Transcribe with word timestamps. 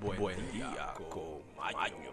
Buen, 0.00 0.52
día 0.52 0.94
con 1.08 1.40
Maño. 1.56 2.12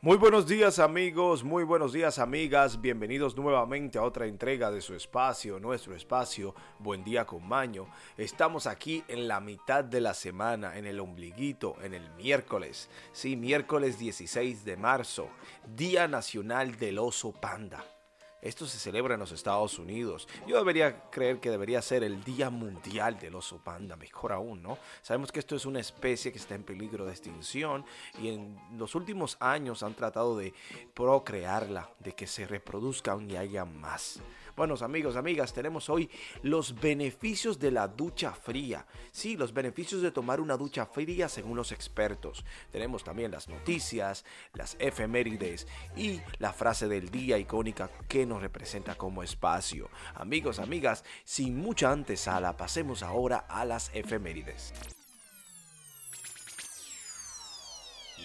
Muy 0.00 0.16
buenos 0.16 0.46
días 0.46 0.78
amigos, 0.78 1.42
muy 1.42 1.64
buenos 1.64 1.92
días 1.92 2.18
amigas, 2.18 2.80
bienvenidos 2.80 3.36
nuevamente 3.36 3.98
a 3.98 4.02
otra 4.02 4.26
entrega 4.26 4.70
de 4.70 4.80
su 4.80 4.94
espacio, 4.94 5.58
nuestro 5.58 5.94
espacio, 5.94 6.54
Buen 6.78 7.04
día 7.04 7.26
con 7.26 7.46
Maño. 7.46 7.88
Estamos 8.16 8.66
aquí 8.66 9.02
en 9.08 9.28
la 9.28 9.40
mitad 9.40 9.84
de 9.84 10.00
la 10.00 10.14
semana, 10.14 10.78
en 10.78 10.86
el 10.86 11.00
ombliguito, 11.00 11.76
en 11.82 11.94
el 11.94 12.08
miércoles, 12.12 12.88
sí, 13.12 13.36
miércoles 13.36 13.98
16 13.98 14.64
de 14.64 14.76
marzo, 14.76 15.28
Día 15.74 16.06
Nacional 16.08 16.76
del 16.76 16.98
Oso 16.98 17.32
Panda. 17.32 17.84
Esto 18.40 18.66
se 18.66 18.78
celebra 18.78 19.14
en 19.14 19.20
los 19.20 19.32
Estados 19.32 19.78
Unidos. 19.78 20.28
Yo 20.46 20.56
debería 20.56 21.10
creer 21.10 21.40
que 21.40 21.50
debería 21.50 21.82
ser 21.82 22.04
el 22.04 22.22
Día 22.22 22.50
Mundial 22.50 23.18
del 23.18 23.34
Oso 23.34 23.58
Panda, 23.58 23.96
mejor 23.96 24.32
aún, 24.32 24.62
¿no? 24.62 24.78
Sabemos 25.02 25.32
que 25.32 25.40
esto 25.40 25.56
es 25.56 25.66
una 25.66 25.80
especie 25.80 26.30
que 26.30 26.38
está 26.38 26.54
en 26.54 26.62
peligro 26.62 27.04
de 27.04 27.12
extinción 27.12 27.84
y 28.22 28.28
en 28.28 28.56
los 28.76 28.94
últimos 28.94 29.36
años 29.40 29.82
han 29.82 29.94
tratado 29.94 30.36
de 30.36 30.54
procrearla, 30.94 31.90
de 31.98 32.12
que 32.12 32.26
se 32.26 32.46
reproduzcan 32.46 33.28
y 33.28 33.36
haya 33.36 33.64
más. 33.64 34.20
Buenos 34.58 34.82
amigos, 34.82 35.14
amigas, 35.14 35.52
tenemos 35.54 35.88
hoy 35.88 36.10
los 36.42 36.80
beneficios 36.80 37.60
de 37.60 37.70
la 37.70 37.86
ducha 37.86 38.32
fría. 38.32 38.84
Sí, 39.12 39.36
los 39.36 39.54
beneficios 39.54 40.02
de 40.02 40.10
tomar 40.10 40.40
una 40.40 40.56
ducha 40.56 40.84
fría 40.84 41.28
según 41.28 41.56
los 41.56 41.70
expertos. 41.70 42.44
Tenemos 42.72 43.04
también 43.04 43.30
las 43.30 43.48
noticias, 43.48 44.24
las 44.54 44.74
efemérides 44.80 45.68
y 45.96 46.20
la 46.40 46.52
frase 46.52 46.88
del 46.88 47.08
día 47.08 47.38
icónica 47.38 47.88
que 48.08 48.26
nos 48.26 48.42
representa 48.42 48.96
como 48.96 49.22
espacio. 49.22 49.90
Amigos, 50.16 50.58
amigas, 50.58 51.04
sin 51.22 51.56
mucha 51.56 51.92
antesala, 51.92 52.56
pasemos 52.56 53.04
ahora 53.04 53.36
a 53.48 53.64
las 53.64 53.92
efemérides. 53.94 54.74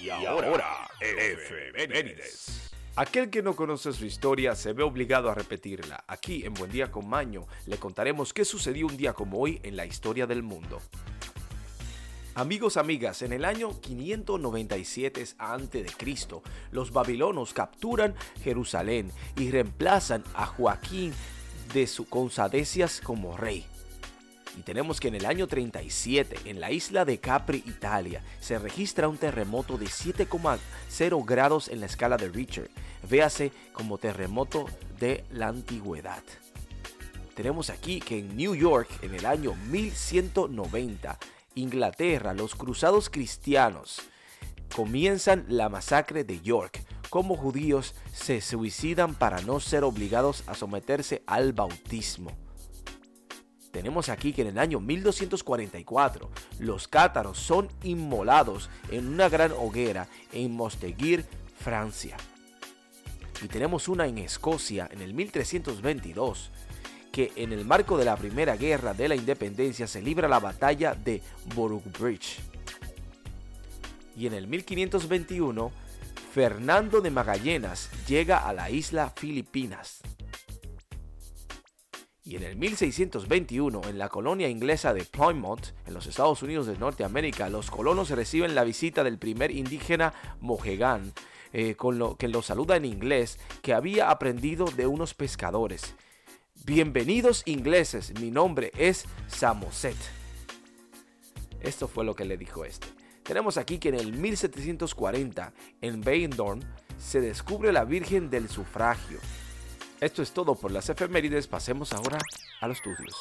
Y 0.02 0.10
ahora, 0.10 0.90
efemérides. 1.00 2.73
Aquel 2.96 3.32
que 3.32 3.42
no 3.42 3.56
conoce 3.56 3.92
su 3.92 4.06
historia 4.06 4.54
se 4.54 4.72
ve 4.72 4.84
obligado 4.84 5.28
a 5.32 5.34
repetirla. 5.34 6.04
Aquí 6.08 6.46
en 6.46 6.54
Buen 6.54 6.72
Día 6.72 6.92
con 6.92 7.10
Maño 7.10 7.48
le 7.66 7.78
contaremos 7.78 8.34
qué 8.34 8.46
sucedió 8.46 8.86
un 8.86 8.98
día 8.98 9.14
como 9.14 9.40
hoy 9.40 9.60
en 9.64 9.76
la 9.76 9.88
historia 9.88 10.28
del 10.28 10.44
mundo. 10.44 10.80
Amigos, 12.36 12.78
amigas, 12.78 13.24
en 13.24 13.34
el 13.34 13.46
año 13.46 13.82
597 13.82 15.26
a.C., 15.40 15.86
los 16.72 16.92
babilonos 16.92 17.54
capturan 17.54 18.14
Jerusalén 18.44 19.12
y 19.38 19.50
reemplazan 19.50 20.24
a 20.36 20.46
Joaquín 20.46 21.14
de 21.74 21.88
su 21.88 22.08
Consadecias 22.08 23.02
como 23.02 23.36
rey. 23.38 23.66
Y 24.58 24.62
tenemos 24.62 25.00
que 25.00 25.08
en 25.08 25.16
el 25.16 25.26
año 25.26 25.48
37, 25.48 26.38
en 26.46 26.60
la 26.60 26.72
isla 26.72 27.06
de 27.06 27.20
Capri, 27.20 27.64
Italia, 27.66 28.22
se 28.40 28.60
registra 28.60 29.08
un 29.08 29.18
terremoto 29.18 29.78
de 29.78 29.88
7,0 29.88 31.26
grados 31.26 31.70
en 31.70 31.80
la 31.80 31.88
escala 31.88 32.18
de 32.18 32.30
Richter. 32.30 32.70
Véase 33.10 33.52
como 33.74 33.98
terremoto 33.98 34.66
de 35.00 35.24
la 35.32 35.48
antigüedad. 35.48 36.24
Tenemos 37.36 37.72
aquí 37.72 38.00
que 38.00 38.20
en 38.20 38.38
New 38.38 38.54
York, 38.54 38.90
en 39.02 39.16
el 39.16 39.26
año 39.26 39.56
1190, 39.70 41.18
Inglaterra, 41.56 42.34
los 42.34 42.54
cruzados 42.54 43.10
cristianos 43.10 44.02
comienzan 44.76 45.46
la 45.48 45.70
masacre 45.70 46.24
de 46.24 46.42
York, 46.42 46.84
como 47.10 47.36
judíos 47.36 47.96
se 48.12 48.42
suicidan 48.42 49.16
para 49.16 49.42
no 49.42 49.60
ser 49.60 49.84
obligados 49.84 50.44
a 50.48 50.56
someterse 50.56 51.24
al 51.26 51.54
bautismo. 51.54 52.43
Tenemos 53.74 54.10
aquí 54.10 54.34
que 54.34 54.44
en 54.44 54.50
el 54.50 54.60
año 54.60 54.80
1244 54.80 56.30
los 56.60 56.88
cátaros 56.88 57.40
son 57.40 57.70
inmolados 57.82 58.70
en 58.92 59.08
una 59.08 59.30
gran 59.30 59.52
hoguera 59.52 60.08
en 60.32 60.56
Mosteguir, 60.56 61.26
Francia. 61.60 62.16
Y 63.42 63.48
tenemos 63.48 63.88
una 63.88 64.06
en 64.06 64.20
Escocia 64.20 64.88
en 64.92 65.02
el 65.02 65.16
1322 65.16 66.52
que 67.12 67.32
en 67.36 67.52
el 67.52 67.66
marco 67.66 67.98
de 67.98 68.06
la 68.06 68.16
Primera 68.16 68.56
Guerra 68.58 68.94
de 68.94 69.08
la 69.08 69.16
Independencia 69.16 69.88
se 69.88 70.04
libra 70.04 70.28
la 70.28 70.40
batalla 70.40 70.94
de 70.94 71.24
Bridge. 72.00 72.42
Y 74.16 74.28
en 74.28 74.34
el 74.34 74.46
1521, 74.46 75.72
Fernando 76.32 77.02
de 77.02 77.10
Magallanes 77.10 77.90
llega 78.08 78.38
a 78.48 78.54
la 78.54 78.70
isla 78.70 79.12
Filipinas. 79.16 80.04
Y 82.26 82.38
en 82.38 82.44
el 82.44 82.56
1621, 82.56 83.82
en 83.90 83.98
la 83.98 84.08
colonia 84.08 84.48
inglesa 84.48 84.94
de 84.94 85.04
Plymouth, 85.04 85.74
en 85.86 85.94
los 85.94 86.08
Estados 86.08 86.42
Unidos 86.42 86.68
de 86.68 86.78
Norteamérica, 86.78 87.50
los 87.50 87.70
colonos 87.70 88.12
reciben 88.12 88.56
la 88.56 88.64
visita 88.64 89.04
del 89.04 89.18
primer 89.18 89.52
indígena 89.52 90.14
Mohegan, 90.40 91.12
eh, 91.52 91.76
con 91.76 92.00
lo 92.00 92.16
que 92.16 92.30
lo 92.30 92.42
saluda 92.42 92.78
en 92.78 92.86
inglés, 92.86 93.40
que 93.62 93.74
había 93.74 94.10
aprendido 94.10 94.64
de 94.66 94.88
unos 94.88 95.14
pescadores. 95.14 95.96
Bienvenidos 96.64 97.44
ingleses, 97.46 98.18
mi 98.18 98.32
nombre 98.32 98.72
es 98.78 99.04
Samoset. 99.28 99.98
Esto 101.60 101.90
fue 101.90 102.06
lo 102.06 102.16
que 102.16 102.24
le 102.24 102.38
dijo 102.38 102.64
este. 102.64 102.88
Tenemos 103.24 103.58
aquí 103.58 103.80
que 103.80 103.90
en 103.90 103.96
el 103.96 104.14
1740, 104.14 105.52
en 105.82 106.00
Bayendorn, 106.00 106.64
se 106.98 107.20
descubre 107.20 107.74
la 107.74 107.84
Virgen 107.84 108.30
del 108.30 108.48
Sufragio. 108.48 109.20
Esto 110.04 110.22
es 110.22 110.34
todo 110.34 110.54
por 110.56 110.70
las 110.70 110.90
efemérides, 110.90 111.48
pasemos 111.48 111.94
ahora 111.94 112.18
a 112.60 112.68
los 112.68 112.76
estudios. 112.76 113.16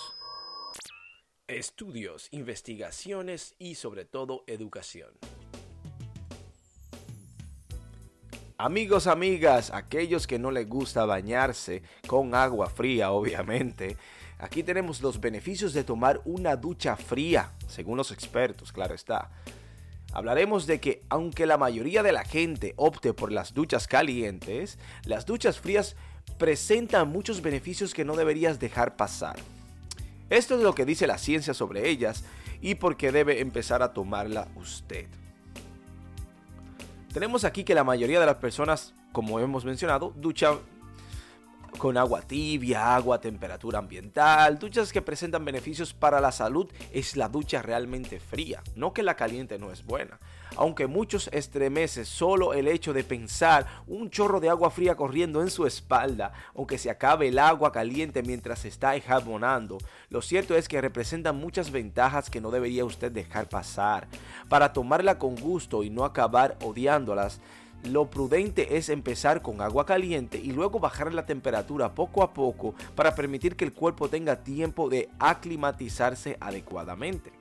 Estudios, 1.47 2.27
investigaciones 2.33 3.55
y 3.61 3.77
sobre 3.77 4.05
todo 4.05 4.43
educación. 4.49 5.11
Amigos, 8.59 9.07
amigas, 9.07 9.71
aquellos 9.73 10.27
que 10.27 10.41
no 10.41 10.51
les 10.51 10.69
gusta 10.69 11.07
bañarse 11.07 11.85
con 12.09 12.35
agua 12.35 12.69
fría, 12.69 13.13
obviamente, 13.13 13.97
aquí 14.39 14.65
tenemos 14.65 15.01
los 15.03 15.21
beneficios 15.21 15.75
de 15.75 15.85
tomar 15.85 16.21
una 16.25 16.57
ducha 16.57 16.97
fría, 16.97 17.53
según 17.69 17.97
los 17.97 18.11
expertos, 18.11 18.73
claro 18.73 18.97
está. 18.97 19.31
Hablaremos 20.13 20.67
de 20.67 20.81
que 20.81 21.01
aunque 21.09 21.47
la 21.47 21.57
mayoría 21.59 22.03
de 22.03 22.13
la 22.13 22.25
gente 22.25 22.75
opte 22.77 23.15
por 23.15 23.31
las 23.31 23.55
duchas 23.55 23.87
calientes, 23.87 24.79
las 25.05 25.25
duchas 25.25 25.61
frías 25.61 25.97
presentan 26.39 27.09
muchos 27.09 27.43
beneficios 27.43 27.95
que 27.95 28.05
no 28.05 28.17
deberías 28.17 28.59
dejar 28.59 28.97
pasar. 28.97 29.37
Esto 30.31 30.57
es 30.57 30.63
lo 30.63 30.75
que 30.75 30.87
dice 30.87 31.07
la 31.07 31.19
ciencia 31.19 31.55
sobre 31.55 31.89
ellas 31.89 32.25
y 32.61 32.77
por 32.77 32.97
qué 32.97 33.13
debe 33.13 33.41
empezar 33.41 33.83
a 33.83 33.93
tomarla 33.93 34.49
usted. 34.57 35.07
Tenemos 37.13 37.45
aquí 37.45 37.65
que 37.65 37.75
la 37.75 37.85
mayoría 37.85 38.21
de 38.21 38.27
las 38.27 38.37
personas, 38.37 38.95
como 39.13 39.39
hemos 39.39 39.65
mencionado, 39.65 40.15
duchan 40.17 40.59
con 41.77 41.97
agua 41.99 42.23
tibia, 42.23 42.95
agua 42.95 43.17
a 43.17 43.21
temperatura 43.21 43.79
ambiental, 43.79 44.59
duchas 44.59 44.93
que 44.93 45.03
presentan 45.03 45.45
beneficios 45.45 45.93
para 45.93 46.21
la 46.21 46.33
salud, 46.33 46.71
es 46.93 47.17
la 47.17 47.29
ducha 47.29 47.61
realmente 47.61 48.21
fría, 48.21 48.63
no 48.77 48.93
que 48.93 49.03
la 49.03 49.17
caliente 49.17 49.59
no 49.59 49.73
es 49.73 49.85
buena. 49.85 50.19
Aunque 50.57 50.87
muchos 50.87 51.29
estremece 51.33 52.05
solo 52.05 52.53
el 52.53 52.69
hecho 52.69 52.93
de 52.93 53.05
pensar 53.05 53.67
un 53.87 54.11
chorro 54.11 54.39
de 54.39 54.51
agua 54.51 54.71
fría 54.71 54.95
corriendo 54.95 55.41
en 55.41 55.51
su 55.51 55.67
espalda, 55.67 56.33
aunque 56.55 56.79
se 56.79 56.91
acabe 56.91 57.29
el 57.29 57.39
agua 57.39 57.73
caliente 57.73 58.23
mientras 58.23 58.61
se 58.61 58.69
está 58.69 58.95
enjabonando, 58.95 59.79
lo 60.11 60.21
cierto 60.21 60.55
es 60.55 60.69
que 60.69 60.81
representan 60.81 61.37
muchas 61.37 61.71
ventajas 61.71 62.29
que 62.29 62.41
no 62.41 62.51
debería 62.51 62.85
usted 62.85 63.11
dejar 63.11 63.49
pasar. 63.49 64.09
Para 64.49 64.73
tomarla 64.73 65.19
con 65.19 65.37
gusto 65.37 65.83
y 65.83 65.91
no 65.91 66.05
acabar 66.05 66.57
odiándolas, 66.63 67.41
lo 67.85 68.11
prudente 68.11 68.77
es 68.77 68.91
empezar 68.91 69.43
con 69.43 69.61
agua 69.61 69.87
caliente 69.87 70.39
y 70.39 70.53
luego 70.53 70.79
bajar 70.79 71.13
la 71.13 71.27
temperatura 71.27 71.95
poco 71.95 72.23
a 72.23 72.33
poco 72.33 72.75
para 72.95 73.15
permitir 73.15 73.57
que 73.57 73.65
el 73.65 73.73
cuerpo 73.73 74.09
tenga 74.09 74.45
tiempo 74.45 74.89
de 74.89 75.09
aclimatizarse 75.19 76.37
adecuadamente. 76.41 77.33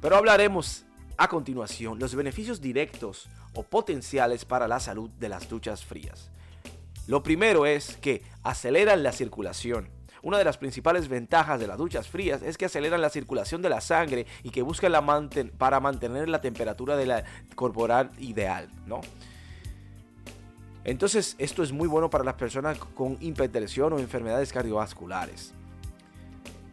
Pero 0.00 0.16
hablaremos 0.16 0.84
a 1.18 1.28
continuación 1.28 1.98
los 1.98 2.14
beneficios 2.14 2.60
directos 2.60 3.28
o 3.52 3.64
potenciales 3.64 4.44
para 4.44 4.68
la 4.68 4.80
salud 4.80 5.10
de 5.10 5.28
las 5.28 5.48
duchas 5.48 5.84
frías. 5.84 6.30
Lo 7.06 7.22
primero 7.22 7.66
es 7.66 7.96
que 7.96 8.22
aceleran 8.42 9.02
la 9.02 9.12
circulación. 9.12 9.90
Una 10.22 10.38
de 10.38 10.44
las 10.44 10.58
principales 10.58 11.08
ventajas 11.08 11.60
de 11.60 11.66
las 11.66 11.78
duchas 11.78 12.08
frías 12.08 12.42
es 12.42 12.56
que 12.56 12.66
aceleran 12.66 13.00
la 13.00 13.10
circulación 13.10 13.62
de 13.62 13.68
la 13.68 13.80
sangre 13.80 14.26
y 14.42 14.50
que 14.50 14.62
buscan 14.62 14.92
la 14.92 15.28
para 15.58 15.80
mantener 15.80 16.28
la 16.28 16.40
temperatura 16.40 16.96
de 16.96 17.06
la 17.06 17.24
corporal 17.54 18.10
ideal, 18.18 18.68
¿no? 18.86 19.00
Entonces, 20.84 21.34
esto 21.38 21.62
es 21.62 21.72
muy 21.72 21.88
bueno 21.88 22.10
para 22.10 22.24
las 22.24 22.34
personas 22.34 22.78
con 22.78 23.16
hipertensión 23.20 23.92
o 23.92 23.98
enfermedades 23.98 24.52
cardiovasculares. 24.52 25.52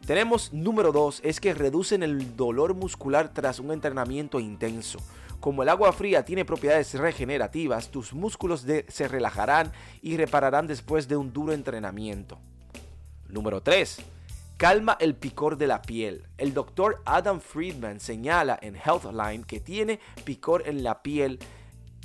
Tenemos 0.05 0.53
número 0.53 0.91
2, 0.91 1.21
es 1.23 1.39
que 1.39 1.55
reducen 1.55 2.03
el 2.03 2.35
dolor 2.35 2.75
muscular 2.75 3.33
tras 3.33 3.59
un 3.59 3.71
entrenamiento 3.71 4.39
intenso. 4.39 4.99
Como 5.39 5.63
el 5.63 5.69
agua 5.69 5.91
fría 5.93 6.23
tiene 6.23 6.45
propiedades 6.45 6.93
regenerativas, 6.93 7.89
tus 7.89 8.13
músculos 8.13 8.67
se 8.87 9.07
relajarán 9.07 9.71
y 10.03 10.15
repararán 10.15 10.67
después 10.67 11.07
de 11.07 11.17
un 11.17 11.33
duro 11.33 11.53
entrenamiento. 11.53 12.37
Número 13.29 13.61
3. 13.61 13.97
calma 14.57 14.95
el 14.99 15.15
picor 15.15 15.57
de 15.57 15.65
la 15.65 15.81
piel. 15.81 16.27
El 16.37 16.53
doctor 16.53 17.01
Adam 17.05 17.39
Friedman 17.39 17.99
señala 17.99 18.59
en 18.61 18.75
Healthline 18.75 19.43
que 19.43 19.59
tiene 19.59 19.99
picor 20.23 20.67
en 20.67 20.83
la 20.83 21.01
piel. 21.01 21.39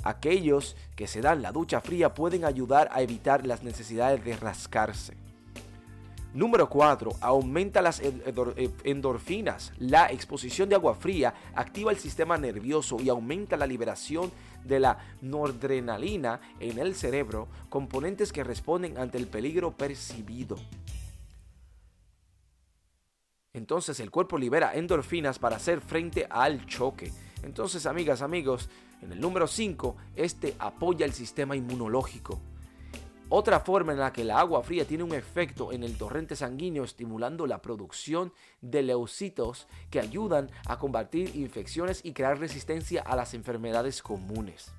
Aquellos 0.03 0.75
que 0.95 1.05
se 1.05 1.21
dan 1.21 1.43
la 1.43 1.51
ducha 1.51 1.81
fría 1.81 2.15
pueden 2.15 2.45
ayudar 2.45 2.89
a 2.91 3.03
evitar 3.03 3.45
las 3.45 3.61
necesidades 3.61 4.25
de 4.25 4.35
rascarse. 4.37 5.20
Número 6.33 6.69
4. 6.69 7.11
Aumenta 7.19 7.81
las 7.81 8.01
endorfinas. 8.83 9.73
La 9.79 10.11
exposición 10.11 10.69
de 10.69 10.75
agua 10.75 10.95
fría 10.95 11.33
activa 11.55 11.91
el 11.91 11.97
sistema 11.97 12.37
nervioso 12.37 12.97
y 13.01 13.09
aumenta 13.09 13.57
la 13.57 13.67
liberación 13.67 14.31
de 14.63 14.79
la 14.79 14.97
noradrenalina 15.21 16.39
en 16.59 16.79
el 16.79 16.95
cerebro, 16.95 17.47
componentes 17.69 18.31
que 18.31 18.45
responden 18.45 18.97
ante 18.97 19.17
el 19.17 19.27
peligro 19.27 19.71
percibido. 19.71 20.55
Entonces 23.53 23.99
el 23.99 24.09
cuerpo 24.09 24.37
libera 24.37 24.73
endorfinas 24.73 25.37
para 25.37 25.57
hacer 25.57 25.81
frente 25.81 26.27
al 26.29 26.65
choque. 26.65 27.11
Entonces, 27.43 27.85
amigas, 27.85 28.21
amigos, 28.21 28.69
en 29.01 29.11
el 29.11 29.19
número 29.19 29.47
5, 29.47 29.97
este 30.15 30.55
apoya 30.59 31.05
el 31.05 31.11
sistema 31.11 31.57
inmunológico. 31.57 32.39
Otra 33.33 33.61
forma 33.61 33.93
en 33.93 33.99
la 33.99 34.11
que 34.11 34.23
el 34.23 34.31
agua 34.31 34.61
fría 34.61 34.85
tiene 34.85 35.05
un 35.05 35.13
efecto 35.13 35.71
en 35.71 35.83
el 35.83 35.97
torrente 35.97 36.35
sanguíneo 36.35 36.83
estimulando 36.83 37.47
la 37.47 37.61
producción 37.61 38.33
de 38.59 38.81
leucitos 38.83 39.69
que 39.89 40.01
ayudan 40.01 40.51
a 40.65 40.77
combatir 40.77 41.33
infecciones 41.37 42.01
y 42.03 42.11
crear 42.11 42.39
resistencia 42.39 43.01
a 43.01 43.15
las 43.15 43.33
enfermedades 43.33 44.01
comunes. 44.01 44.73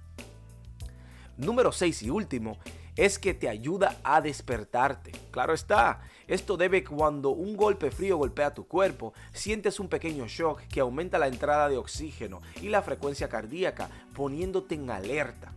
Número 1.38 1.72
6 1.72 2.02
y 2.02 2.10
último 2.10 2.58
es 2.94 3.18
que 3.18 3.32
te 3.32 3.48
ayuda 3.48 3.96
a 4.04 4.20
despertarte. 4.20 5.12
Claro 5.30 5.54
está, 5.54 6.02
esto 6.26 6.58
debe 6.58 6.84
cuando 6.84 7.30
un 7.30 7.56
golpe 7.56 7.90
frío 7.90 8.18
golpea 8.18 8.52
tu 8.52 8.68
cuerpo, 8.68 9.14
sientes 9.32 9.80
un 9.80 9.88
pequeño 9.88 10.26
shock 10.28 10.60
que 10.64 10.80
aumenta 10.80 11.18
la 11.18 11.28
entrada 11.28 11.70
de 11.70 11.78
oxígeno 11.78 12.42
y 12.60 12.68
la 12.68 12.82
frecuencia 12.82 13.30
cardíaca, 13.30 13.88
poniéndote 14.14 14.74
en 14.74 14.90
alerta. 14.90 15.54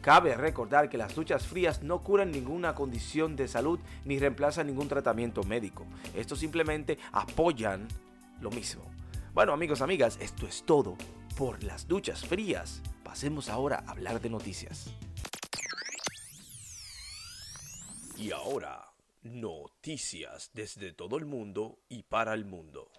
Cabe 0.00 0.34
recordar 0.34 0.88
que 0.88 0.96
las 0.96 1.14
duchas 1.14 1.46
frías 1.46 1.82
no 1.82 2.00
curan 2.00 2.30
ninguna 2.30 2.74
condición 2.74 3.36
de 3.36 3.48
salud 3.48 3.78
ni 4.06 4.18
reemplazan 4.18 4.66
ningún 4.66 4.88
tratamiento 4.88 5.42
médico. 5.44 5.84
Estos 6.14 6.38
simplemente 6.38 6.98
apoyan 7.12 7.86
lo 8.40 8.50
mismo. 8.50 8.82
Bueno 9.34 9.52
amigos, 9.52 9.82
amigas, 9.82 10.18
esto 10.20 10.46
es 10.46 10.64
todo 10.64 10.96
por 11.36 11.62
las 11.62 11.86
duchas 11.86 12.26
frías. 12.26 12.82
Pasemos 13.04 13.50
ahora 13.50 13.84
a 13.86 13.90
hablar 13.90 14.20
de 14.22 14.30
noticias. 14.30 14.90
Y 18.16 18.32
ahora, 18.32 18.92
noticias 19.22 20.50
desde 20.54 20.92
todo 20.92 21.16
el 21.16 21.26
mundo 21.26 21.78
y 21.88 22.02
para 22.04 22.34
el 22.34 22.44
mundo. 22.44 22.90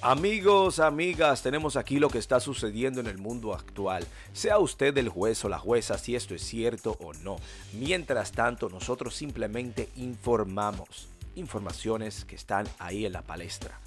Amigos, 0.00 0.78
amigas, 0.78 1.42
tenemos 1.42 1.76
aquí 1.76 1.98
lo 1.98 2.08
que 2.08 2.18
está 2.18 2.38
sucediendo 2.38 3.00
en 3.00 3.08
el 3.08 3.18
mundo 3.18 3.52
actual. 3.52 4.06
Sea 4.32 4.58
usted 4.58 4.96
el 4.96 5.08
juez 5.08 5.44
o 5.44 5.48
la 5.48 5.58
jueza 5.58 5.98
si 5.98 6.14
esto 6.14 6.36
es 6.36 6.42
cierto 6.42 6.96
o 7.00 7.12
no. 7.14 7.36
Mientras 7.72 8.30
tanto, 8.30 8.68
nosotros 8.68 9.16
simplemente 9.16 9.88
informamos. 9.96 11.08
Informaciones 11.34 12.24
que 12.24 12.36
están 12.36 12.68
ahí 12.78 13.06
en 13.06 13.12
la 13.12 13.22
palestra. 13.22 13.80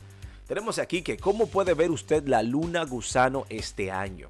Tenemos 0.47 0.79
aquí 0.79 1.01
que 1.01 1.17
cómo 1.17 1.47
puede 1.47 1.73
ver 1.73 1.91
usted 1.91 2.27
la 2.27 2.43
luna 2.43 2.83
gusano 2.83 3.45
este 3.47 3.89
año. 3.89 4.27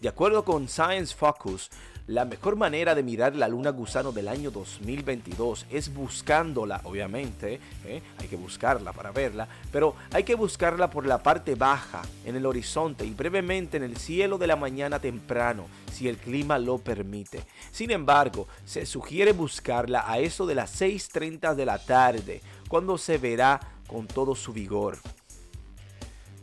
De 0.00 0.08
acuerdo 0.08 0.44
con 0.44 0.66
Science 0.66 1.14
Focus, 1.14 1.68
la 2.08 2.24
mejor 2.24 2.56
manera 2.56 2.94
de 2.94 3.02
mirar 3.02 3.36
la 3.36 3.46
luna 3.46 3.70
gusano 3.70 4.10
del 4.10 4.26
año 4.26 4.50
2022 4.50 5.66
es 5.70 5.94
buscándola, 5.94 6.80
obviamente, 6.84 7.60
¿eh? 7.84 8.02
hay 8.18 8.28
que 8.28 8.36
buscarla 8.36 8.92
para 8.92 9.12
verla, 9.12 9.46
pero 9.70 9.94
hay 10.12 10.24
que 10.24 10.34
buscarla 10.34 10.90
por 10.90 11.06
la 11.06 11.22
parte 11.22 11.54
baja, 11.54 12.02
en 12.24 12.34
el 12.34 12.46
horizonte 12.46 13.04
y 13.04 13.14
brevemente 13.14 13.76
en 13.76 13.84
el 13.84 13.96
cielo 13.96 14.36
de 14.36 14.48
la 14.48 14.56
mañana 14.56 14.98
temprano, 14.98 15.66
si 15.92 16.08
el 16.08 16.16
clima 16.16 16.58
lo 16.58 16.78
permite. 16.78 17.44
Sin 17.70 17.92
embargo, 17.92 18.48
se 18.64 18.84
sugiere 18.84 19.32
buscarla 19.32 20.04
a 20.10 20.18
eso 20.18 20.44
de 20.44 20.56
las 20.56 20.80
6.30 20.80 21.54
de 21.54 21.66
la 21.66 21.78
tarde, 21.78 22.40
cuando 22.68 22.98
se 22.98 23.18
verá 23.18 23.60
con 23.86 24.08
todo 24.08 24.34
su 24.34 24.52
vigor. 24.52 24.98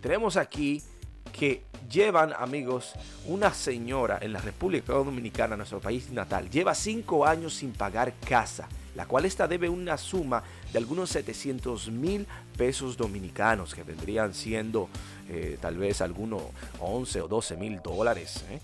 Tenemos 0.01 0.37
aquí 0.37 0.81
que 1.31 1.63
llevan, 1.89 2.33
amigos, 2.37 2.93
una 3.25 3.53
señora 3.53 4.19
en 4.21 4.33
la 4.33 4.39
República 4.39 4.93
Dominicana, 4.93 5.57
nuestro 5.57 5.79
país 5.79 6.09
natal, 6.11 6.49
lleva 6.49 6.75
cinco 6.75 7.25
años 7.25 7.53
sin 7.53 7.71
pagar 7.71 8.13
casa, 8.27 8.67
la 8.95 9.05
cual 9.05 9.25
esta 9.25 9.47
debe 9.47 9.69
una 9.69 9.97
suma 9.97 10.43
de 10.71 10.77
algunos 10.77 11.09
700 11.09 11.89
mil 11.89 12.27
pesos 12.57 12.97
dominicanos, 12.97 13.73
que 13.73 13.83
vendrían 13.83 14.33
siendo 14.33 14.89
eh, 15.29 15.57
tal 15.61 15.77
vez 15.77 16.01
algunos 16.01 16.43
11 16.79 17.21
o 17.21 17.27
12 17.27 17.57
mil 17.57 17.81
dólares. 17.81 18.43
¿eh? 18.49 18.59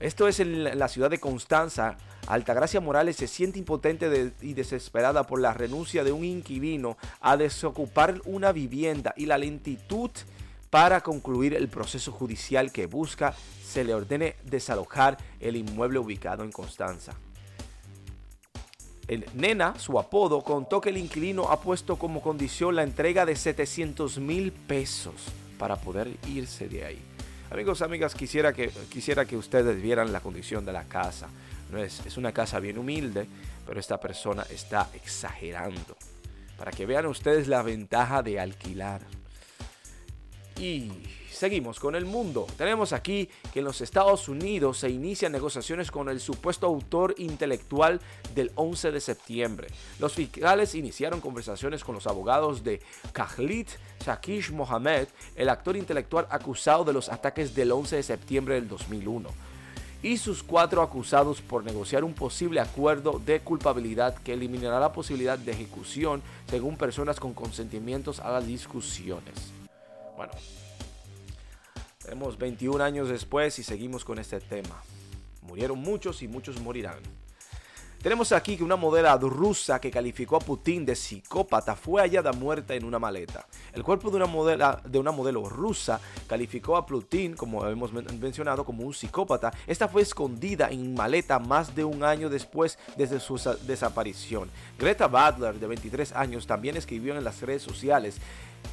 Esto 0.00 0.26
es 0.28 0.40
en 0.40 0.78
la 0.78 0.88
ciudad 0.88 1.10
de 1.10 1.20
Constanza. 1.20 1.96
Altagracia 2.26 2.80
Morales 2.80 3.16
se 3.16 3.26
siente 3.26 3.58
impotente 3.58 4.32
y 4.40 4.54
desesperada 4.54 5.26
por 5.26 5.40
la 5.40 5.54
renuncia 5.54 6.04
de 6.04 6.12
un 6.12 6.24
inquilino 6.24 6.96
a 7.20 7.36
desocupar 7.36 8.20
una 8.24 8.52
vivienda 8.52 9.12
y 9.16 9.26
la 9.26 9.38
lentitud 9.38 10.10
para 10.72 11.02
concluir 11.02 11.52
el 11.52 11.68
proceso 11.68 12.12
judicial 12.12 12.72
que 12.72 12.86
busca 12.86 13.34
se 13.62 13.84
le 13.84 13.92
ordene 13.92 14.36
desalojar 14.42 15.18
el 15.38 15.56
inmueble 15.56 15.98
ubicado 15.98 16.44
en 16.44 16.50
Constanza. 16.50 17.12
El 19.06 19.26
Nena, 19.34 19.78
su 19.78 19.98
apodo, 19.98 20.42
contó 20.42 20.80
que 20.80 20.88
el 20.88 20.96
inquilino 20.96 21.50
ha 21.50 21.60
puesto 21.60 21.96
como 21.96 22.22
condición 22.22 22.74
la 22.74 22.84
entrega 22.84 23.26
de 23.26 23.36
700 23.36 24.16
mil 24.16 24.50
pesos 24.50 25.26
para 25.58 25.76
poder 25.76 26.16
irse 26.26 26.70
de 26.70 26.86
ahí. 26.86 27.02
Amigos, 27.50 27.82
amigas, 27.82 28.14
quisiera 28.14 28.54
que, 28.54 28.70
quisiera 28.88 29.26
que 29.26 29.36
ustedes 29.36 29.82
vieran 29.82 30.10
la 30.10 30.20
condición 30.20 30.64
de 30.64 30.72
la 30.72 30.84
casa. 30.84 31.28
No 31.70 31.76
es, 31.82 32.00
es 32.06 32.16
una 32.16 32.32
casa 32.32 32.60
bien 32.60 32.78
humilde, 32.78 33.28
pero 33.66 33.78
esta 33.78 34.00
persona 34.00 34.46
está 34.48 34.88
exagerando. 34.94 35.98
Para 36.56 36.70
que 36.70 36.86
vean 36.86 37.04
ustedes 37.04 37.46
la 37.46 37.60
ventaja 37.60 38.22
de 38.22 38.40
alquilar. 38.40 39.02
Y 40.58 40.90
seguimos 41.30 41.80
con 41.80 41.96
el 41.96 42.04
mundo. 42.04 42.46
Tenemos 42.56 42.92
aquí 42.92 43.28
que 43.52 43.58
en 43.58 43.64
los 43.64 43.80
Estados 43.80 44.28
Unidos 44.28 44.78
se 44.78 44.90
inician 44.90 45.32
negociaciones 45.32 45.90
con 45.90 46.08
el 46.08 46.20
supuesto 46.20 46.66
autor 46.66 47.14
intelectual 47.18 48.00
del 48.34 48.52
11 48.54 48.92
de 48.92 49.00
septiembre. 49.00 49.68
Los 49.98 50.12
fiscales 50.14 50.74
iniciaron 50.74 51.20
conversaciones 51.20 51.82
con 51.82 51.94
los 51.94 52.06
abogados 52.06 52.62
de 52.62 52.80
Khalid 53.12 53.66
Shakish 54.04 54.52
Mohammed, 54.52 55.08
el 55.34 55.48
actor 55.48 55.76
intelectual 55.76 56.26
acusado 56.30 56.84
de 56.84 56.92
los 56.92 57.08
ataques 57.08 57.54
del 57.54 57.72
11 57.72 57.96
de 57.96 58.02
septiembre 58.02 58.54
del 58.54 58.68
2001 58.68 59.28
y 60.02 60.16
sus 60.16 60.42
cuatro 60.42 60.82
acusados 60.82 61.40
por 61.40 61.64
negociar 61.64 62.02
un 62.04 62.12
posible 62.12 62.60
acuerdo 62.60 63.20
de 63.24 63.40
culpabilidad 63.40 64.16
que 64.16 64.34
eliminará 64.34 64.80
la 64.80 64.92
posibilidad 64.92 65.38
de 65.38 65.52
ejecución 65.52 66.22
según 66.48 66.76
personas 66.76 67.20
con 67.20 67.34
consentimientos 67.34 68.18
a 68.18 68.30
las 68.32 68.46
discusiones. 68.46 69.61
Bueno, 70.16 70.32
tenemos 72.02 72.38
21 72.38 72.82
años 72.82 73.08
después 73.08 73.58
y 73.58 73.62
seguimos 73.62 74.04
con 74.04 74.18
este 74.18 74.40
tema. 74.40 74.82
Murieron 75.42 75.78
muchos 75.78 76.22
y 76.22 76.28
muchos 76.28 76.60
morirán. 76.60 77.00
Tenemos 78.02 78.32
aquí 78.32 78.56
que 78.56 78.64
una 78.64 78.74
modelo 78.74 79.16
rusa 79.16 79.80
que 79.80 79.88
calificó 79.88 80.34
a 80.34 80.40
Putin 80.40 80.84
de 80.84 80.96
psicópata 80.96 81.76
fue 81.76 82.02
hallada 82.02 82.32
muerta 82.32 82.74
en 82.74 82.84
una 82.84 82.98
maleta. 82.98 83.46
El 83.72 83.84
cuerpo 83.84 84.10
de 84.10 84.16
una, 84.16 84.26
modelo, 84.26 84.76
de 84.84 84.98
una 84.98 85.12
modelo 85.12 85.48
rusa 85.48 86.00
calificó 86.26 86.76
a 86.76 86.84
Putin, 86.84 87.36
como 87.36 87.64
hemos 87.64 87.92
mencionado, 87.92 88.64
como 88.64 88.82
un 88.82 88.92
psicópata. 88.92 89.52
Esta 89.68 89.86
fue 89.86 90.02
escondida 90.02 90.68
en 90.70 90.94
maleta 90.94 91.38
más 91.38 91.76
de 91.76 91.84
un 91.84 92.02
año 92.02 92.28
después 92.28 92.76
desde 92.96 93.20
su 93.20 93.36
desaparición. 93.68 94.50
Greta 94.80 95.06
Butler, 95.06 95.60
de 95.60 95.66
23 95.68 96.12
años, 96.16 96.48
también 96.48 96.76
escribió 96.76 97.16
en 97.16 97.22
las 97.22 97.40
redes 97.40 97.62
sociales 97.62 98.16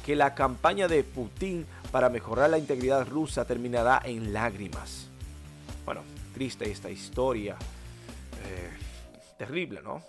que 0.04 0.16
la 0.16 0.34
campaña 0.34 0.88
de 0.88 1.04
Putin 1.04 1.66
para 1.92 2.08
mejorar 2.08 2.50
la 2.50 2.58
integridad 2.58 3.06
rusa 3.06 3.44
terminará 3.44 4.02
en 4.04 4.32
lágrimas. 4.32 5.06
Bueno, 5.84 6.00
triste 6.34 6.68
esta 6.68 6.90
historia. 6.90 7.56
Terrible, 9.40 9.80
¿no? 9.80 10.02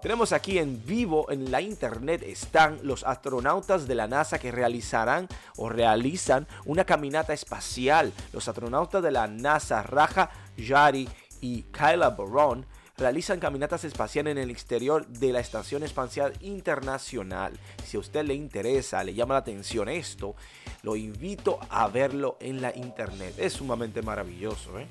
Tenemos 0.00 0.32
aquí 0.32 0.58
en 0.58 0.82
vivo 0.86 1.30
en 1.30 1.50
la 1.50 1.60
internet 1.60 2.22
están 2.22 2.78
los 2.82 3.04
astronautas 3.04 3.86
de 3.86 3.94
la 3.94 4.06
NASA 4.06 4.38
que 4.38 4.50
realizarán 4.50 5.28
o 5.58 5.68
realizan 5.68 6.46
una 6.64 6.86
caminata 6.86 7.34
espacial. 7.34 8.14
Los 8.32 8.48
astronautas 8.48 9.02
de 9.02 9.10
la 9.10 9.26
NASA, 9.26 9.82
Raja 9.82 10.30
Yari 10.56 11.06
y 11.42 11.64
Kyla 11.64 12.08
Baron, 12.16 12.64
realizan 12.96 13.40
caminatas 13.40 13.84
espaciales 13.84 14.32
en 14.32 14.38
el 14.38 14.50
exterior 14.50 15.06
de 15.06 15.34
la 15.34 15.40
Estación 15.40 15.82
Espacial 15.82 16.32
Internacional. 16.40 17.60
Si 17.84 17.98
a 17.98 18.00
usted 18.00 18.24
le 18.24 18.32
interesa, 18.32 19.04
le 19.04 19.12
llama 19.12 19.34
la 19.34 19.40
atención 19.40 19.90
esto, 19.90 20.34
lo 20.82 20.96
invito 20.96 21.60
a 21.68 21.88
verlo 21.88 22.38
en 22.40 22.62
la 22.62 22.74
internet. 22.74 23.34
Es 23.36 23.52
sumamente 23.52 24.00
maravilloso, 24.00 24.78
¿eh? 24.78 24.86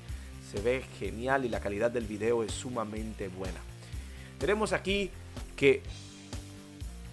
se 0.52 0.60
ve 0.60 0.84
genial 1.00 1.44
y 1.44 1.48
la 1.48 1.58
calidad 1.58 1.90
del 1.90 2.06
video 2.06 2.44
es 2.44 2.52
sumamente 2.52 3.26
buena. 3.26 3.58
Tenemos 4.38 4.72
aquí 4.72 5.10
que 5.56 5.82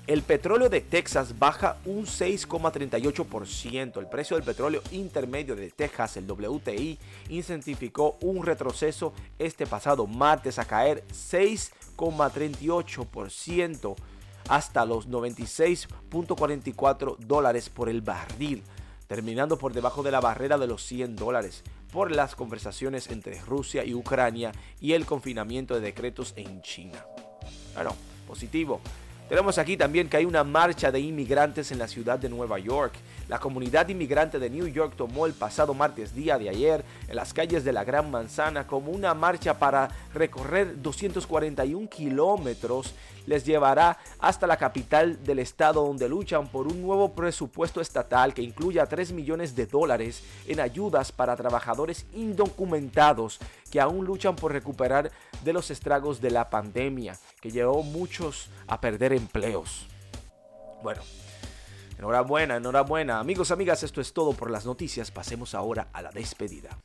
El 0.07 0.21
petróleo 0.21 0.69
de 0.69 0.81
Texas 0.81 1.39
baja 1.39 1.77
un 1.85 2.05
6,38%. 2.05 3.97
El 3.97 4.05
precio 4.05 4.37
del 4.37 4.45
petróleo 4.45 4.83
intermedio 4.91 5.55
de 5.55 5.71
Texas, 5.71 6.17
el 6.17 6.29
WTI, 6.29 6.99
incentificó 7.29 8.15
un 8.21 8.45
retroceso 8.45 9.13
este 9.39 9.65
pasado 9.65 10.05
martes 10.05 10.59
a 10.59 10.65
caer 10.65 11.03
6,38% 11.07 13.95
hasta 14.47 14.85
los 14.85 15.09
96.44 15.09 17.17
dólares 17.17 17.71
por 17.71 17.89
el 17.89 18.01
barril, 18.01 18.61
terminando 19.07 19.57
por 19.57 19.73
debajo 19.73 20.03
de 20.03 20.11
la 20.11 20.19
barrera 20.19 20.59
de 20.59 20.67
los 20.67 20.83
100 20.83 21.15
dólares 21.15 21.63
por 21.91 22.11
las 22.11 22.35
conversaciones 22.35 23.09
entre 23.09 23.41
Rusia 23.41 23.83
y 23.85 23.93
Ucrania 23.93 24.51
y 24.81 24.91
el 24.93 25.05
confinamiento 25.05 25.75
de 25.75 25.79
decretos 25.79 26.33
en 26.35 26.61
China. 26.61 27.05
Bueno, 27.75 27.93
positivo. 28.25 28.79
Tenemos 29.27 29.57
aquí 29.57 29.75
también 29.75 30.07
que 30.07 30.17
hay 30.17 30.25
una 30.25 30.43
marcha 30.43 30.91
de 30.91 30.99
inmigrantes 30.99 31.71
en 31.71 31.79
la 31.79 31.87
ciudad 31.87 32.17
de 32.17 32.29
Nueva 32.29 32.59
York. 32.59 32.93
La 33.27 33.39
comunidad 33.39 33.89
inmigrante 33.89 34.37
de 34.37 34.51
New 34.51 34.67
York 34.67 34.93
tomó 34.95 35.25
el 35.25 35.33
pasado 35.33 35.73
martes 35.73 36.13
día 36.13 36.37
de 36.37 36.47
ayer 36.47 36.85
en 37.07 37.15
las 37.15 37.33
calles 37.33 37.65
de 37.65 37.73
la 37.73 37.83
Gran 37.83 38.11
Manzana 38.11 38.67
como 38.67 38.91
una 38.91 39.15
marcha 39.15 39.57
para 39.57 39.89
recorrer 40.13 40.81
241 40.81 41.89
kilómetros. 41.89 42.93
Les 43.25 43.45
llevará 43.45 43.97
hasta 44.19 44.47
la 44.47 44.57
capital 44.57 45.23
del 45.23 45.39
estado 45.39 45.85
donde 45.85 46.09
luchan 46.09 46.47
por 46.47 46.67
un 46.67 46.81
nuevo 46.81 47.13
presupuesto 47.13 47.81
estatal 47.81 48.33
que 48.33 48.41
incluya 48.41 48.85
3 48.85 49.11
millones 49.11 49.55
de 49.55 49.65
dólares 49.65 50.23
en 50.47 50.59
ayudas 50.59 51.11
para 51.11 51.35
trabajadores 51.35 52.05
indocumentados 52.13 53.39
que 53.71 53.81
aún 53.81 54.05
luchan 54.05 54.35
por 54.35 54.51
recuperar 54.51 55.11
de 55.43 55.53
los 55.53 55.71
estragos 55.71 56.21
de 56.21 56.31
la 56.31 56.49
pandemia 56.49 57.17
que 57.41 57.51
llevó 57.51 57.83
muchos 57.83 58.49
a 58.67 58.79
perder 58.79 59.13
empleos. 59.13 59.87
Bueno, 60.83 61.01
enhorabuena, 61.97 62.57
enhorabuena. 62.57 63.19
Amigos, 63.19 63.51
amigas, 63.51 63.83
esto 63.83 64.01
es 64.01 64.13
todo 64.13 64.33
por 64.33 64.51
las 64.51 64.65
noticias. 64.65 65.11
Pasemos 65.11 65.55
ahora 65.55 65.87
a 65.93 66.01
la 66.01 66.11
despedida. 66.11 66.77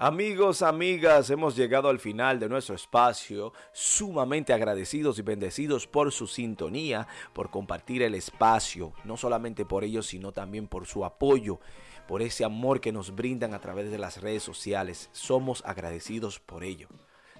Amigos, 0.00 0.62
amigas, 0.62 1.28
hemos 1.28 1.56
llegado 1.56 1.88
al 1.88 1.98
final 1.98 2.38
de 2.38 2.48
nuestro 2.48 2.76
espacio, 2.76 3.52
sumamente 3.72 4.52
agradecidos 4.52 5.18
y 5.18 5.22
bendecidos 5.22 5.88
por 5.88 6.12
su 6.12 6.28
sintonía, 6.28 7.08
por 7.32 7.50
compartir 7.50 8.02
el 8.02 8.14
espacio, 8.14 8.92
no 9.02 9.16
solamente 9.16 9.64
por 9.64 9.82
ellos, 9.82 10.06
sino 10.06 10.30
también 10.30 10.68
por 10.68 10.86
su 10.86 11.04
apoyo, 11.04 11.58
por 12.06 12.22
ese 12.22 12.44
amor 12.44 12.80
que 12.80 12.92
nos 12.92 13.12
brindan 13.12 13.54
a 13.54 13.58
través 13.58 13.90
de 13.90 13.98
las 13.98 14.22
redes 14.22 14.44
sociales. 14.44 15.10
Somos 15.10 15.64
agradecidos 15.66 16.38
por 16.38 16.62
ello. 16.62 16.86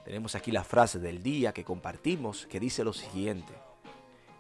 Tenemos 0.05 0.35
aquí 0.35 0.51
la 0.51 0.65
frase 0.65 0.99
del 0.99 1.23
día 1.23 1.53
que 1.53 1.63
compartimos 1.63 2.47
que 2.47 2.59
dice 2.59 2.83
lo 2.83 2.93
siguiente. 2.93 3.55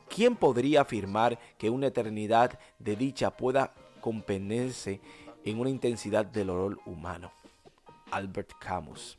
¿Quién 0.08 0.34
podría 0.34 0.80
afirmar 0.80 1.38
que 1.56 1.70
una 1.70 1.86
eternidad 1.86 2.58
de 2.80 2.96
dicha 2.96 3.30
pueda 3.36 3.74
compenetrarse 4.00 5.00
en 5.44 5.60
una 5.60 5.70
intensidad 5.70 6.26
del 6.26 6.50
olor 6.50 6.80
humano? 6.84 7.30
Albert 8.10 8.52
Camus. 8.58 9.18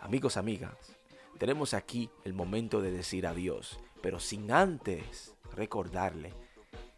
Amigos, 0.00 0.36
amigas, 0.36 0.96
tenemos 1.38 1.74
aquí 1.74 2.10
el 2.24 2.32
momento 2.32 2.80
de 2.80 2.90
decir 2.90 3.26
adiós, 3.26 3.78
pero 4.02 4.20
sin 4.20 4.50
antes 4.50 5.34
recordarle 5.54 6.32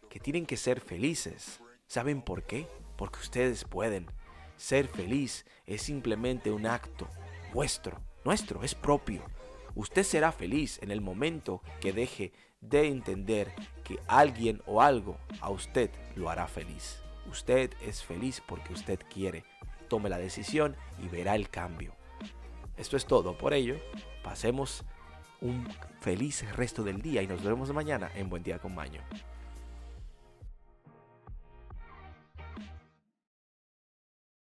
que 0.09 0.19
tienen 0.19 0.45
que 0.45 0.57
ser 0.57 0.79
felices. 0.79 1.59
¿Saben 1.87 2.21
por 2.21 2.43
qué? 2.43 2.67
Porque 2.97 3.19
ustedes 3.19 3.63
pueden. 3.63 4.07
Ser 4.57 4.87
feliz 4.87 5.45
es 5.65 5.81
simplemente 5.81 6.51
un 6.51 6.65
acto 6.65 7.07
vuestro, 7.53 7.99
nuestro, 8.23 8.63
es 8.63 8.75
propio. 8.75 9.23
Usted 9.75 10.03
será 10.03 10.31
feliz 10.31 10.79
en 10.81 10.91
el 10.91 11.01
momento 11.01 11.61
que 11.81 11.93
deje 11.93 12.31
de 12.61 12.87
entender 12.87 13.53
que 13.83 13.99
alguien 14.07 14.61
o 14.65 14.81
algo 14.81 15.17
a 15.41 15.49
usted 15.49 15.89
lo 16.15 16.29
hará 16.29 16.47
feliz. 16.47 17.01
Usted 17.29 17.71
es 17.81 18.03
feliz 18.03 18.41
porque 18.45 18.73
usted 18.73 18.99
quiere 19.09 19.43
tome 19.83 20.09
la 20.09 20.17
decisión 20.17 20.75
y 21.03 21.07
verá 21.07 21.35
el 21.35 21.49
cambio. 21.49 21.93
Esto 22.77 22.97
es 22.97 23.05
todo 23.05 23.37
por 23.37 23.53
ello. 23.53 23.77
Pasemos 24.23 24.83
un 25.41 25.67
feliz 26.01 26.49
resto 26.55 26.83
del 26.83 27.01
día 27.01 27.21
y 27.21 27.27
nos 27.27 27.43
vemos 27.43 27.71
mañana 27.73 28.09
en 28.15 28.29
Buen 28.29 28.43
Día 28.43 28.59
con 28.59 28.73
Maño. 28.73 29.01